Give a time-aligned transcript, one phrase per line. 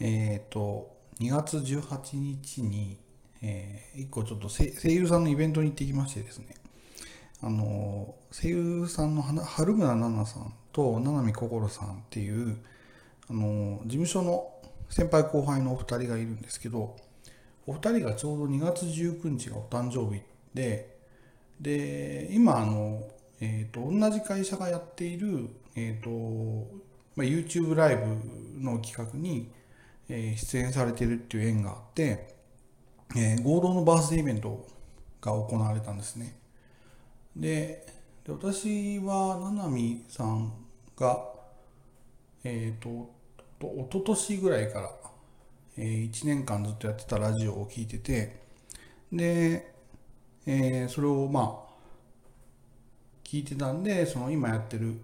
[0.00, 2.98] えっ、と、2月18日に、
[3.42, 6.54] えー、一個ちょっと声優さんのイベントに行ってきましてですね、
[7.42, 12.56] あの、声優さんの春村奈々さんと七海心さんっていう、
[13.28, 14.50] あの、事務所の
[14.88, 16.96] 先輩後輩のお二人がいるんですけど、
[17.66, 20.22] お二人がちょうど2月19日がお誕生日
[20.54, 20.94] で、
[21.60, 23.02] で、今、あの、
[23.40, 26.10] え、ー、と、同じ会社がやっている、え、ー、と、
[27.16, 29.50] まあ、YouTube ライブの企画に、
[30.08, 32.34] え、出演されてるっていう縁があって、
[33.16, 34.66] えー、合同のバースデーイベント
[35.20, 36.36] が行われたんですね。
[37.36, 37.86] で、
[38.24, 40.52] で私は、七海さん
[40.96, 41.34] が、
[42.42, 43.10] えっ、ー、と、
[43.62, 44.90] おととしぐらいから、
[45.76, 48.40] えー、1年間ずっとやってたラジオを聞いてて、
[49.12, 49.74] で、
[50.46, 51.74] えー、それをまあ、
[53.24, 55.00] 聞いてたんで、その今やってる、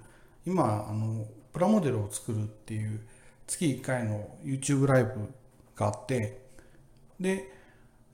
[0.47, 3.01] 今、あの、プラモデルを作るっていう
[3.51, 5.11] 月1回の YouTube ライブ
[5.75, 6.41] があって、
[7.19, 7.53] で、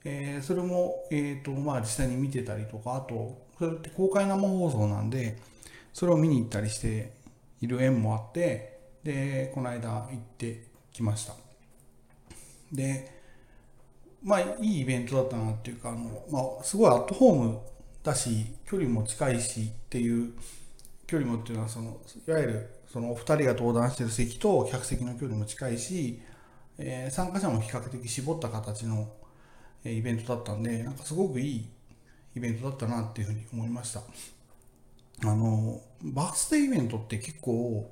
[0.03, 5.37] えー、それも、えっ、ー、と、まあ実際に見てたりとか、あと、それって公開生放送なんで、
[5.93, 7.13] それを見に行ったりして
[7.61, 11.35] いる縁もあって、で、この間行ってきました。
[12.73, 13.13] で、
[14.23, 17.59] まあいいイベントだったなっていうか、あの、まあすごいアットホーム
[18.03, 20.33] だし、距離も近いしっていう
[21.07, 26.21] 距離もっていうのはそのいわゆるそのお二人が登壇してる席と客席の距離も近いし、
[26.79, 29.13] えー、参加者も比較的絞った形の
[29.85, 31.69] イベントだったんでなんかすごくいい
[32.35, 34.03] イベントだったなっていうふうに思いました。
[35.23, 37.91] あのバースデーイベントって結構、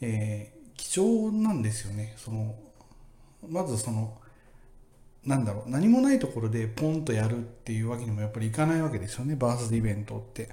[0.00, 2.14] えー、貴重なんですよね。
[2.16, 2.54] その
[3.48, 4.18] まずその
[5.24, 10.48] なんだろう何もないところでポンとやるっていうわけにもやっぱりいかないわけですよねバースデーイベントって。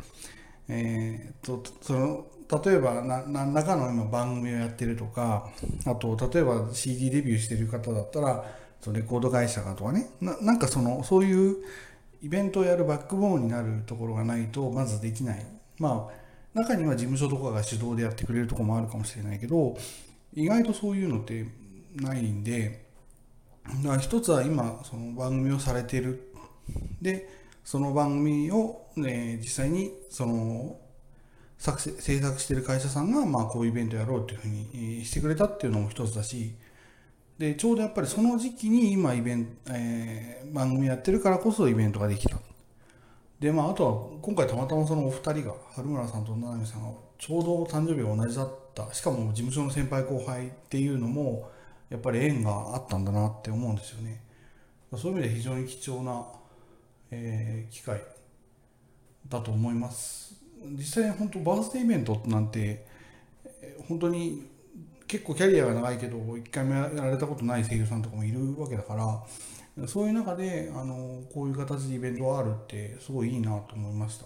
[0.69, 2.27] えー、とその
[2.63, 5.49] 例えば何らかの今番組をやってるとか
[5.85, 8.45] あと例えば CD デビューしてる方だったら
[8.81, 11.57] そのレコード会社がとかねななんかそのそういう
[12.21, 15.45] イベントをやるバックボーンになるところがないとまずできない。
[15.77, 19.77] まあ中には事務所とかが主導でやってくれるとこもあるかもしれないけど
[20.33, 21.45] 意外とそういうのって
[21.95, 22.87] ないんで
[23.83, 26.31] だから一つは今その番組をされてる。
[27.01, 27.29] で
[27.67, 30.79] その番組を、ね、実際にその
[31.57, 36.55] 作制作してる会社さんが、まあ、こういうイベントやろうっていうふうにしてくれたっていうのも一つだし
[37.37, 42.37] でちょうどやっぱりその時期に今イベン、えー、番組やってるからこそイベントができた。
[43.41, 48.93] でまああとは今回たまたまそのお二人が春村さんと七海さんがちょうど誕生日が同じだった。
[48.93, 51.51] しかも事務所の先輩後輩っていうのも
[51.89, 54.23] やっぱり縁があったんだなって思うんですよね。
[54.95, 56.25] そういう意味で非常に貴重な
[57.11, 58.01] えー、機会
[59.27, 60.35] だと思います。
[60.71, 62.85] 実際本当バースデーイベントなんて
[63.87, 64.47] 本当に
[65.07, 74.25] 結構キャリアが長いけど一回もやられたことない声優さんとかもいるわけだからそういう中であのこういう形でイベントがあるってすごいいいなと思いました。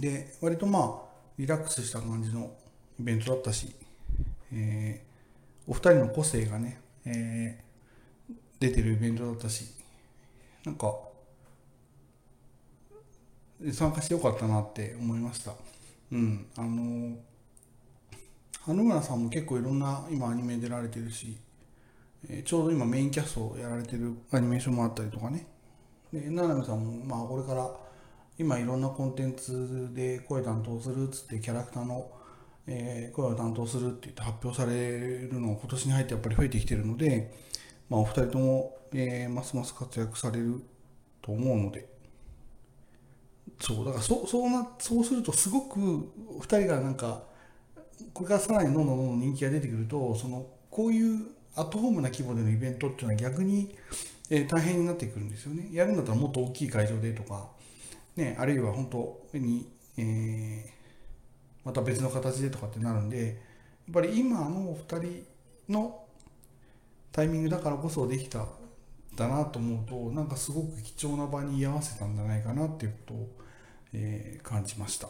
[0.00, 2.52] で割とまあリラックスした感じの
[3.00, 3.74] イベントだったし、
[4.52, 9.64] えー、お二人の個性がね、えー、出てるイベントだったし
[10.64, 10.94] なんか
[13.72, 15.52] 参加してよかったなって思いました。
[16.10, 17.16] うん、あの
[18.60, 21.36] 花村さんも結構いろんな今アニメ出られてるし、
[22.28, 25.46] えちょうど今メインキャストをやられてるアニメーションもあったりとかね
[26.12, 27.68] で七海さんもまあこれから
[28.38, 32.10] 今いろんなコンテンツで声担当するっつってキャラクターの、
[32.66, 34.72] え、声を担当するって言って発表され
[35.28, 37.34] るのが今年に入ってやっぱり増えてきてるので、
[37.90, 40.62] まあ、お二人とも、え、ますます活躍される
[41.20, 41.88] と思うので
[43.60, 45.78] そうだからそそうなそうするとすごく
[46.40, 47.22] 2人がなんか
[48.12, 53.76] これからさらにどんどんどんどん人気が出てくるとそのこういうアットホームな規模でのイベントっていうのは逆に、
[54.30, 55.68] えー、大変になってくるんですよね。
[55.70, 57.50] やるんだったらもっと大きい会場でとか、
[58.16, 63.36] ね、あるいは本当に、えー、また別の形でとかってなるんでやっ
[63.92, 65.00] ぱり今の2
[65.66, 66.04] 人の
[67.12, 68.46] タイミングだからこそできた
[69.16, 73.42] だなと思うとなんかすごく貴重な場に居合わせたんじゃないかなっていうことを
[73.92, 75.08] えー、感じました。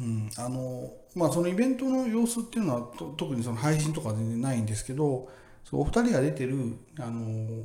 [0.00, 5.28] うん、あのまあそのイベントの様子っていうのは特にその配信とか全然ないんですけど
[5.62, 7.64] そのお二人が出てるあの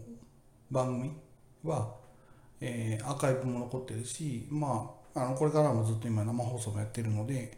[0.69, 1.13] 番組
[1.63, 1.96] は、
[2.60, 7.57] えー、アーカイブも残ってるし、まあ、あのこれからもずっと今生放送もやってるので、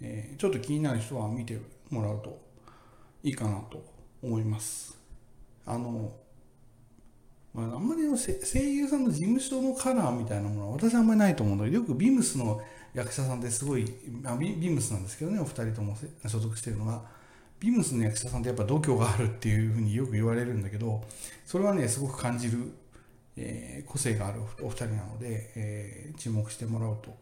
[0.00, 1.60] えー、ちょっと気になる人は見て
[1.90, 2.40] もらうと
[3.24, 3.84] いいかなと
[4.22, 4.96] 思います。
[5.66, 6.12] あの
[7.58, 12.60] まあ、あんまり声優さんの事務所のカラーみたいなものは私はあんまりないと思うのでよくビームスの
[12.94, 13.84] 役者さんってすごい
[14.24, 15.96] あビビームスなんですけどねお二人とも
[16.26, 17.18] 所属してるのが。
[17.60, 21.02] ビームスの役者さんってやっぱ度胸があるっていうふうによく言われるんだけど
[21.44, 22.72] それはねすごく感じる、
[23.36, 27.16] えー、個性があるお二人なので、えー、注目してもらうと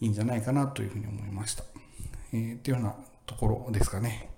[0.00, 1.64] いいんじゃないかなというふうに思いました、
[2.32, 2.94] えー、っていうような
[3.26, 4.33] ところですかね。